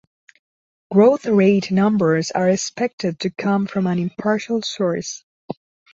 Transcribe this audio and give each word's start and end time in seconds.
Growth 0.91 1.27
rate 1.27 1.69
numbers 1.69 2.31
are 2.31 2.49
expected 2.49 3.19
to 3.19 3.29
come 3.29 3.67
from 3.67 3.85
an 3.85 3.99
impartial 3.99 4.63
source. 4.63 5.23